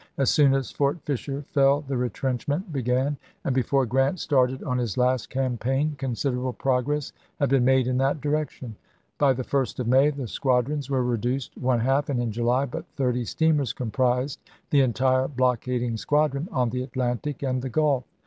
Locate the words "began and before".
2.73-3.85